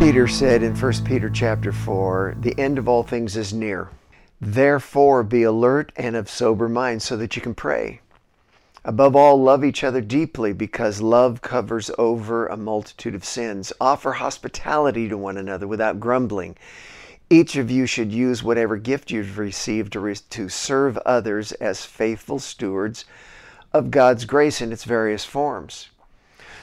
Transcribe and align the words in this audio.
Peter 0.00 0.26
said 0.26 0.62
in 0.62 0.74
1 0.74 0.92
Peter 1.04 1.28
chapter 1.28 1.70
4, 1.70 2.36
the 2.40 2.58
end 2.58 2.78
of 2.78 2.88
all 2.88 3.02
things 3.02 3.36
is 3.36 3.52
near. 3.52 3.90
Therefore 4.40 5.22
be 5.22 5.42
alert 5.42 5.92
and 5.94 6.16
of 6.16 6.30
sober 6.30 6.70
mind 6.70 7.02
so 7.02 7.18
that 7.18 7.36
you 7.36 7.42
can 7.42 7.54
pray. 7.54 8.00
Above 8.82 9.14
all, 9.14 9.40
love 9.40 9.62
each 9.62 9.84
other 9.84 10.00
deeply 10.00 10.54
because 10.54 11.02
love 11.02 11.42
covers 11.42 11.90
over 11.98 12.46
a 12.46 12.56
multitude 12.56 13.14
of 13.14 13.26
sins. 13.26 13.74
Offer 13.78 14.12
hospitality 14.12 15.06
to 15.06 15.18
one 15.18 15.36
another 15.36 15.68
without 15.68 16.00
grumbling. 16.00 16.56
Each 17.28 17.56
of 17.56 17.70
you 17.70 17.84
should 17.84 18.10
use 18.10 18.42
whatever 18.42 18.78
gift 18.78 19.10
you've 19.10 19.36
received 19.36 19.92
to, 19.92 20.14
to 20.14 20.48
serve 20.48 20.96
others 21.04 21.52
as 21.52 21.84
faithful 21.84 22.38
stewards 22.38 23.04
of 23.74 23.90
God's 23.90 24.24
grace 24.24 24.62
in 24.62 24.72
its 24.72 24.84
various 24.84 25.26
forms. 25.26 25.90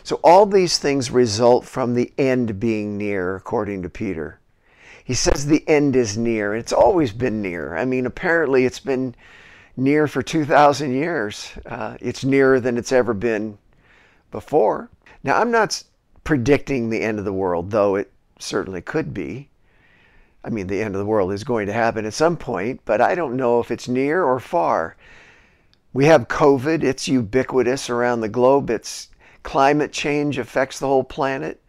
So, 0.08 0.22
all 0.24 0.46
these 0.46 0.78
things 0.78 1.12
result 1.12 1.66
from 1.66 1.94
the 1.94 2.14
end 2.18 2.62
being 2.62 2.98
near, 2.98 3.36
according 3.36 3.82
to 3.82 3.90
Peter. 3.90 4.40
He 5.04 5.14
says 5.14 5.46
the 5.46 5.68
end 5.68 5.98
is 5.98 6.18
near. 6.18 6.56
It's 6.56 6.72
always 6.72 7.12
been 7.12 7.42
near. 7.42 7.76
I 7.76 7.84
mean, 7.84 8.06
apparently, 8.06 8.64
it's 8.64 8.80
been 8.80 9.16
near 9.76 10.08
for 10.08 10.24
2,000 10.24 10.94
years. 10.94 11.52
Uh, 11.66 11.98
it's 12.00 12.24
nearer 12.24 12.62
than 12.62 12.78
it's 12.78 12.94
ever 12.94 13.14
been 13.14 13.58
before. 14.32 14.90
Now, 15.26 15.42
I'm 15.42 15.52
not 15.52 15.84
predicting 16.24 16.90
the 16.90 17.02
end 17.02 17.20
of 17.20 17.26
the 17.26 17.34
world, 17.34 17.72
though 17.72 17.96
it 17.96 18.10
certainly 18.40 18.80
could 18.80 19.14
be. 19.14 19.50
I 20.42 20.50
mean, 20.50 20.68
the 20.68 20.82
end 20.82 20.96
of 20.96 21.00
the 21.00 21.06
world 21.06 21.34
is 21.34 21.44
going 21.44 21.68
to 21.68 21.74
happen 21.74 22.06
at 22.06 22.14
some 22.14 22.38
point, 22.38 22.80
but 22.86 23.02
I 23.02 23.14
don't 23.14 23.36
know 23.36 23.60
if 23.60 23.72
it's 23.72 23.90
near 23.90 24.24
or 24.24 24.40
far. 24.40 24.96
We 25.92 26.06
have 26.06 26.30
COVID, 26.30 26.82
it's 26.82 27.10
ubiquitous 27.10 27.90
around 27.90 28.22
the 28.22 28.30
globe. 28.30 28.70
It's 28.70 29.10
climate 29.48 29.94
change 29.94 30.38
affects 30.38 30.78
the 30.78 30.88
whole 30.88 31.06
planet. 31.06 31.62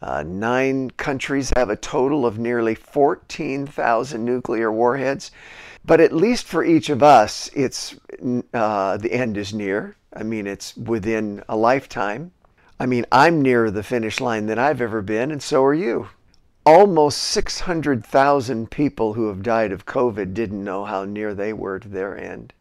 Uh, 0.00 0.22
nine 0.22 0.90
countries 0.92 1.52
have 1.54 1.68
a 1.68 1.76
total 1.76 2.24
of 2.24 2.38
nearly 2.38 2.74
14,000 2.74 4.24
nuclear 4.24 4.72
warheads. 4.72 5.30
But 5.84 6.00
at 6.00 6.14
least 6.14 6.46
for 6.46 6.64
each 6.64 6.88
of 6.88 7.02
us, 7.02 7.50
it's 7.54 7.94
uh, 8.54 8.96
the 8.96 9.12
end 9.12 9.36
is 9.36 9.52
near. 9.52 9.94
I 10.14 10.22
mean, 10.22 10.46
it's 10.46 10.74
within 10.74 11.42
a 11.50 11.54
lifetime. 11.54 12.32
I 12.80 12.86
mean, 12.86 13.04
I'm 13.12 13.42
nearer 13.42 13.70
the 13.70 13.82
finish 13.82 14.18
line 14.18 14.46
than 14.46 14.58
I've 14.58 14.80
ever 14.80 15.02
been, 15.02 15.30
and 15.30 15.42
so 15.42 15.62
are 15.64 15.74
you. 15.74 16.08
Almost 16.64 17.18
600,000 17.18 18.70
people 18.70 19.12
who 19.12 19.28
have 19.28 19.42
died 19.42 19.70
of 19.70 19.84
COVID 19.84 20.32
didn't 20.32 20.64
know 20.64 20.86
how 20.86 21.04
near 21.04 21.34
they 21.34 21.52
were 21.52 21.78
to 21.78 21.88
their 21.88 22.16
end. 22.16 22.54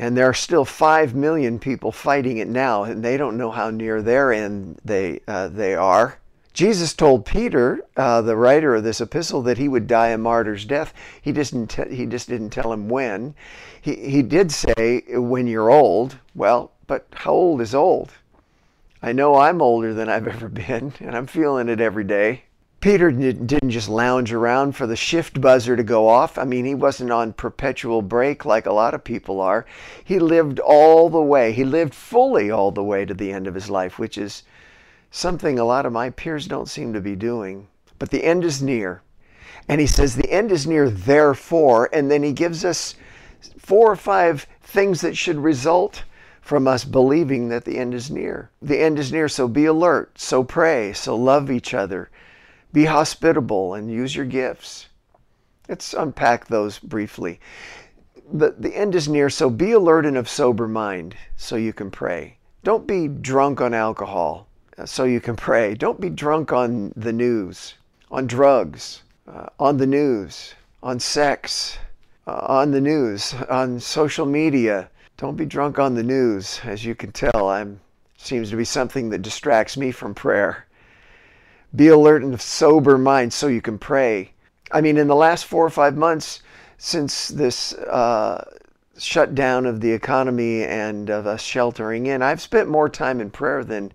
And 0.00 0.16
there 0.16 0.24
are 0.24 0.32
still 0.32 0.64
5 0.64 1.14
million 1.14 1.58
people 1.58 1.92
fighting 1.92 2.38
it 2.38 2.48
now, 2.48 2.84
and 2.84 3.04
they 3.04 3.18
don't 3.18 3.36
know 3.36 3.50
how 3.50 3.68
near 3.68 4.00
their 4.00 4.32
end 4.32 4.80
they, 4.82 5.20
uh, 5.28 5.48
they 5.48 5.74
are. 5.74 6.18
Jesus 6.54 6.94
told 6.94 7.26
Peter, 7.26 7.84
uh, 7.98 8.22
the 8.22 8.34
writer 8.34 8.74
of 8.74 8.82
this 8.82 9.02
epistle, 9.02 9.42
that 9.42 9.58
he 9.58 9.68
would 9.68 9.86
die 9.86 10.08
a 10.08 10.16
martyr's 10.16 10.64
death. 10.64 10.94
He 11.20 11.32
just 11.32 11.52
didn't, 11.52 11.68
t- 11.68 11.94
he 11.94 12.06
just 12.06 12.30
didn't 12.30 12.48
tell 12.48 12.72
him 12.72 12.88
when. 12.88 13.34
He, 13.78 13.94
he 13.94 14.22
did 14.22 14.50
say, 14.50 15.02
when 15.10 15.46
you're 15.46 15.70
old. 15.70 16.16
Well, 16.34 16.72
but 16.86 17.06
how 17.12 17.32
old 17.32 17.60
is 17.60 17.74
old? 17.74 18.10
I 19.02 19.12
know 19.12 19.36
I'm 19.36 19.60
older 19.60 19.92
than 19.92 20.08
I've 20.08 20.28
ever 20.28 20.48
been, 20.48 20.94
and 21.00 21.14
I'm 21.14 21.26
feeling 21.26 21.68
it 21.68 21.78
every 21.78 22.04
day. 22.04 22.44
Peter 22.80 23.10
didn't 23.10 23.70
just 23.70 23.88
lounge 23.88 24.32
around 24.32 24.74
for 24.74 24.86
the 24.86 24.96
shift 24.96 25.40
buzzer 25.40 25.76
to 25.76 25.82
go 25.82 26.08
off. 26.08 26.38
I 26.38 26.44
mean, 26.44 26.64
he 26.64 26.74
wasn't 26.74 27.12
on 27.12 27.34
perpetual 27.34 28.00
break 28.00 28.46
like 28.46 28.64
a 28.64 28.72
lot 28.72 28.94
of 28.94 29.04
people 29.04 29.40
are. 29.40 29.66
He 30.02 30.18
lived 30.18 30.58
all 30.58 31.10
the 31.10 31.20
way, 31.20 31.52
he 31.52 31.64
lived 31.64 31.94
fully 31.94 32.50
all 32.50 32.70
the 32.70 32.82
way 32.82 33.04
to 33.04 33.12
the 33.12 33.32
end 33.32 33.46
of 33.46 33.54
his 33.54 33.68
life, 33.68 33.98
which 33.98 34.16
is 34.16 34.44
something 35.10 35.58
a 35.58 35.64
lot 35.64 35.84
of 35.84 35.92
my 35.92 36.10
peers 36.10 36.46
don't 36.46 36.68
seem 36.68 36.92
to 36.94 37.00
be 37.00 37.14
doing. 37.14 37.68
But 37.98 38.10
the 38.10 38.24
end 38.24 38.44
is 38.44 38.62
near. 38.62 39.02
And 39.68 39.80
he 39.80 39.86
says, 39.86 40.16
The 40.16 40.32
end 40.32 40.50
is 40.50 40.66
near, 40.66 40.88
therefore. 40.88 41.90
And 41.92 42.10
then 42.10 42.22
he 42.22 42.32
gives 42.32 42.64
us 42.64 42.94
four 43.58 43.92
or 43.92 43.96
five 43.96 44.46
things 44.62 45.02
that 45.02 45.16
should 45.16 45.38
result 45.38 46.04
from 46.40 46.66
us 46.66 46.84
believing 46.84 47.48
that 47.50 47.64
the 47.64 47.78
end 47.78 47.94
is 47.94 48.10
near. 48.10 48.50
The 48.62 48.80
end 48.80 48.98
is 48.98 49.12
near, 49.12 49.28
so 49.28 49.46
be 49.46 49.66
alert, 49.66 50.18
so 50.18 50.42
pray, 50.42 50.92
so 50.92 51.14
love 51.14 51.50
each 51.50 51.74
other, 51.74 52.10
be 52.72 52.84
hospitable, 52.84 53.74
and 53.74 53.90
use 53.90 54.14
your 54.14 54.26
gifts. 54.26 54.88
Let's 55.68 55.94
unpack 55.94 56.46
those 56.46 56.78
briefly. 56.78 57.40
The, 58.32 58.54
the 58.58 58.76
end 58.76 58.94
is 58.94 59.08
near, 59.08 59.30
so 59.30 59.50
be 59.50 59.72
alert 59.72 60.06
and 60.06 60.16
of 60.16 60.28
sober 60.28 60.68
mind 60.68 61.16
so 61.36 61.56
you 61.56 61.72
can 61.72 61.90
pray. 61.90 62.38
Don't 62.62 62.86
be 62.86 63.08
drunk 63.08 63.60
on 63.60 63.74
alcohol 63.74 64.46
so 64.84 65.04
you 65.04 65.20
can 65.20 65.36
pray. 65.36 65.74
Don't 65.74 66.00
be 66.00 66.10
drunk 66.10 66.52
on 66.52 66.92
the 66.96 67.12
news, 67.12 67.74
on 68.10 68.26
drugs, 68.26 69.02
uh, 69.26 69.46
on 69.58 69.76
the 69.76 69.86
news, 69.86 70.54
on 70.82 71.00
sex, 71.00 71.78
uh, 72.26 72.46
on 72.46 72.70
the 72.70 72.80
news, 72.80 73.34
on 73.50 73.80
social 73.80 74.26
media. 74.26 74.90
Don't 75.16 75.36
be 75.36 75.46
drunk 75.46 75.78
on 75.78 75.94
the 75.94 76.02
news. 76.02 76.60
As 76.64 76.84
you 76.84 76.94
can 76.94 77.12
tell, 77.12 77.48
I'm 77.48 77.80
seems 78.16 78.50
to 78.50 78.56
be 78.56 78.64
something 78.64 79.08
that 79.10 79.22
distracts 79.22 79.76
me 79.76 79.90
from 79.90 80.14
prayer. 80.14 80.66
Be 81.74 81.88
alert 81.88 82.22
and 82.22 82.34
of 82.34 82.42
sober 82.42 82.98
mind 82.98 83.32
so 83.32 83.46
you 83.46 83.62
can 83.62 83.78
pray. 83.78 84.32
I 84.72 84.80
mean, 84.80 84.96
in 84.96 85.06
the 85.06 85.14
last 85.14 85.44
four 85.44 85.64
or 85.64 85.70
five 85.70 85.96
months 85.96 86.42
since 86.78 87.28
this 87.28 87.74
uh, 87.74 88.44
shutdown 88.98 89.66
of 89.66 89.80
the 89.80 89.92
economy 89.92 90.64
and 90.64 91.10
of 91.10 91.26
us 91.26 91.42
sheltering 91.42 92.06
in, 92.06 92.22
I've 92.22 92.40
spent 92.40 92.68
more 92.68 92.88
time 92.88 93.20
in 93.20 93.30
prayer 93.30 93.64
than 93.64 93.92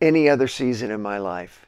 any 0.00 0.28
other 0.28 0.48
season 0.48 0.90
in 0.90 1.02
my 1.02 1.18
life. 1.18 1.66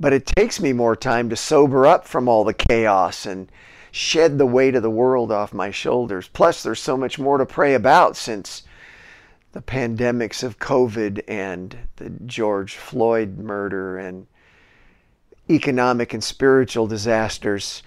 But 0.00 0.12
it 0.12 0.26
takes 0.26 0.60
me 0.60 0.72
more 0.72 0.96
time 0.96 1.28
to 1.30 1.36
sober 1.36 1.86
up 1.86 2.06
from 2.06 2.28
all 2.28 2.44
the 2.44 2.54
chaos 2.54 3.26
and 3.26 3.50
shed 3.90 4.38
the 4.38 4.46
weight 4.46 4.74
of 4.74 4.82
the 4.82 4.90
world 4.90 5.32
off 5.32 5.52
my 5.52 5.70
shoulders. 5.70 6.28
Plus, 6.28 6.62
there's 6.62 6.80
so 6.80 6.96
much 6.96 7.18
more 7.18 7.38
to 7.38 7.46
pray 7.46 7.74
about 7.74 8.16
since 8.16 8.62
the 9.52 9.62
pandemics 9.62 10.42
of 10.42 10.58
COVID 10.58 11.22
and 11.26 11.76
the 11.96 12.10
George 12.26 12.76
Floyd 12.76 13.38
murder 13.38 13.98
and 13.98 14.26
economic 15.50 16.14
and 16.14 16.22
spiritual 16.22 16.86
disasters. 16.86 17.82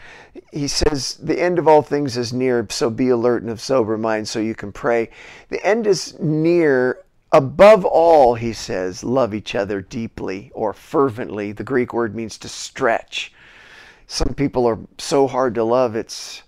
He 0.51 0.67
says, 0.67 1.15
The 1.15 1.39
end 1.39 1.59
of 1.59 1.67
all 1.67 1.81
things 1.81 2.17
is 2.17 2.33
near, 2.33 2.65
so 2.69 2.89
be 2.89 3.09
alert 3.09 3.41
and 3.41 3.51
of 3.51 3.61
sober 3.61 3.97
mind 3.97 4.27
so 4.27 4.39
you 4.39 4.55
can 4.55 4.71
pray. 4.71 5.09
The 5.49 5.65
end 5.65 5.87
is 5.87 6.19
near 6.19 7.03
Above 7.33 7.85
all, 7.85 8.35
he 8.35 8.51
says, 8.51 9.05
love 9.05 9.33
each 9.33 9.55
other 9.55 9.81
deeply 9.81 10.51
or 10.53 10.73
fervently. 10.73 11.53
The 11.53 11.63
Greek 11.63 11.93
word 11.93 12.13
means 12.13 12.37
to 12.39 12.49
stretch. 12.49 13.31
Some 14.05 14.33
people 14.33 14.67
are 14.67 14.79
so 14.97 15.27
hard 15.27 15.55
to 15.55 15.63
love, 15.63 15.95
it's 15.95 16.43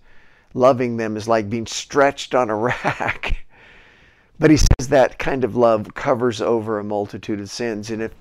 loving 0.53 0.97
them 0.97 1.15
is 1.15 1.25
like 1.25 1.49
being 1.49 1.65
stretched 1.67 2.35
on 2.35 2.49
a 2.49 2.55
rack. 2.83 3.45
But 4.37 4.51
he 4.51 4.57
says 4.57 4.89
that 4.89 5.17
kind 5.17 5.45
of 5.45 5.55
love 5.55 5.93
covers 5.93 6.41
over 6.41 6.77
a 6.77 6.83
multitude 6.83 7.39
of 7.39 7.49
sins. 7.49 7.89
And 7.89 8.01
if, 8.01 8.11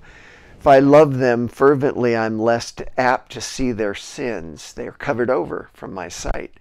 if 0.63 0.67
I 0.67 0.79
love 0.79 1.17
them 1.17 1.49
fervently, 1.49 2.15
I'm 2.15 2.39
less 2.39 2.73
apt 2.97 3.33
to 3.33 3.41
see 3.41 3.73
their 3.73 3.93
sins. 3.93 4.71
They 4.71 4.87
are 4.87 4.93
covered 4.93 5.29
over 5.29 5.69
from 5.73 5.93
my 5.93 6.07
sight. 6.07 6.53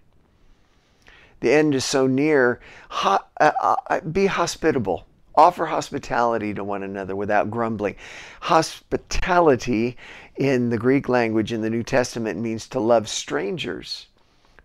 The 1.38 1.52
end 1.52 1.72
is 1.72 1.84
so 1.84 2.08
near. 2.08 2.58
Ho- 2.88 3.20
uh, 3.40 3.76
uh, 3.88 4.00
be 4.00 4.26
hospitable 4.26 5.06
Offer 5.36 5.66
hospitality 5.66 6.52
to 6.52 6.64
one 6.64 6.82
another 6.82 7.14
without 7.14 7.48
grumbling. 7.48 7.94
Hospitality 8.40 9.96
in 10.34 10.70
the 10.70 10.78
Greek 10.78 11.08
language 11.08 11.52
in 11.52 11.62
the 11.62 11.70
New 11.70 11.84
Testament 11.84 12.40
means 12.40 12.66
to 12.70 12.80
love 12.80 13.08
strangers. 13.08 14.08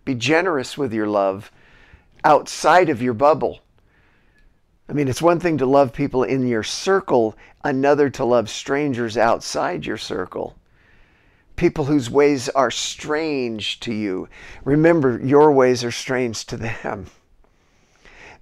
Be 0.04 0.16
generous 0.16 0.76
with 0.76 0.92
your 0.92 1.06
love 1.06 1.52
outside 2.24 2.88
of 2.88 3.00
your 3.00 3.14
bubble. 3.14 3.60
I 4.88 4.94
mean, 4.94 5.08
it's 5.08 5.20
one 5.20 5.38
thing 5.38 5.58
to 5.58 5.66
love 5.66 5.92
people 5.92 6.22
in 6.22 6.46
your 6.46 6.62
circle, 6.62 7.36
another 7.62 8.08
to 8.10 8.24
love 8.24 8.48
strangers 8.48 9.18
outside 9.18 9.84
your 9.84 9.98
circle. 9.98 10.56
People 11.56 11.84
whose 11.84 12.08
ways 12.08 12.48
are 12.48 12.70
strange 12.70 13.80
to 13.80 13.92
you. 13.92 14.28
Remember, 14.64 15.20
your 15.22 15.52
ways 15.52 15.84
are 15.84 15.90
strange 15.90 16.46
to 16.46 16.56
them. 16.56 17.06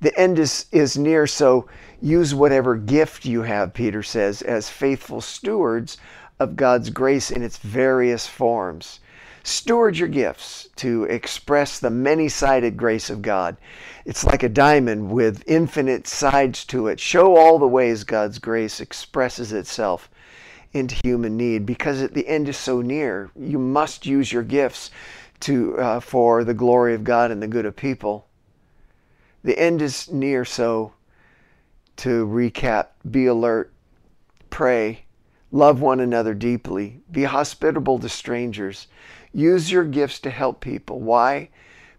The 0.00 0.16
end 0.19 0.38
is, 0.38 0.66
is 0.70 0.96
near, 0.96 1.26
so 1.26 1.66
use 2.00 2.34
whatever 2.34 2.76
gift 2.76 3.25
you 3.25 3.42
have, 3.42 3.75
Peter 3.75 4.02
says, 4.02 4.42
as 4.42 4.69
faithful 4.69 5.20
stewards 5.20 5.96
of 6.38 6.54
God's 6.54 6.90
grace 6.90 7.31
in 7.31 7.42
its 7.42 7.56
various 7.56 8.26
forms. 8.26 9.00
Steward 9.46 9.96
your 9.96 10.08
gifts 10.08 10.69
to 10.75 11.04
express 11.04 11.78
the 11.78 11.88
many 11.88 12.28
sided 12.28 12.76
grace 12.76 13.08
of 13.08 13.22
God. 13.22 13.56
It's 14.04 14.25
like 14.25 14.43
a 14.43 14.48
diamond 14.48 15.12
with 15.12 15.44
infinite 15.46 16.08
sides 16.08 16.64
to 16.64 16.88
it. 16.88 16.98
Show 16.98 17.37
all 17.37 17.60
the 17.60 17.69
ways 17.69 18.02
God's 18.02 18.40
grace 18.40 18.81
expresses 18.81 19.52
itself 19.52 20.10
into 20.72 20.96
human 21.04 21.37
need 21.37 21.64
because 21.64 22.02
at 22.02 22.12
the 22.12 22.26
end 22.26 22.48
is 22.48 22.56
so 22.56 22.82
near. 22.82 23.31
You 23.37 23.60
must 23.60 24.04
use 24.04 24.32
your 24.32 24.43
gifts 24.43 24.90
to, 25.40 25.78
uh, 25.78 26.00
for 26.00 26.42
the 26.42 26.52
glory 26.52 26.94
of 26.94 27.04
God 27.04 27.31
and 27.31 27.40
the 27.40 27.46
good 27.46 27.66
of 27.66 27.76
people. 27.76 28.26
The 29.44 29.56
end 29.56 29.81
is 29.81 30.10
near, 30.10 30.44
so 30.44 30.92
to 31.99 32.26
recap, 32.26 32.88
be 33.08 33.26
alert, 33.26 33.72
pray, 34.50 35.06
Love 35.52 35.81
one 35.81 36.00
another 36.00 36.34
deeply. 36.34 37.00
Be 37.10 37.25
hospitable 37.25 37.98
to 37.98 38.08
strangers. 38.08 38.88
Use 39.32 39.70
your 39.70 39.84
gifts 39.84 40.19
to 40.20 40.31
help 40.31 40.60
people. 40.60 41.00
Why? 41.00 41.50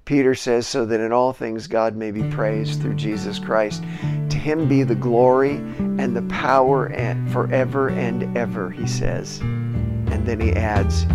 Peter 0.05 0.35
says, 0.35 0.65
so 0.65 0.85
that 0.85 1.01
in 1.01 1.11
all 1.11 1.33
things 1.33 1.67
God 1.67 1.95
may 1.95 2.11
be 2.11 2.23
praised 2.29 2.81
through 2.81 2.95
Jesus 2.95 3.39
Christ. 3.39 3.83
To 4.29 4.37
him 4.37 4.67
be 4.69 4.83
the 4.83 4.95
glory 4.95 5.57
and 5.97 6.15
the 6.15 6.21
power 6.23 6.85
and 6.87 7.29
forever 7.31 7.89
and 7.89 8.37
ever, 8.37 8.69
he 8.69 8.87
says. 8.87 9.39
And 9.41 10.25
then 10.25 10.39
he 10.39 10.53
adds, 10.53 11.05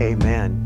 Amen. 0.00 0.64